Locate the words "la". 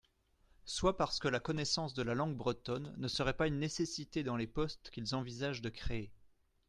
1.27-1.39, 2.01-2.15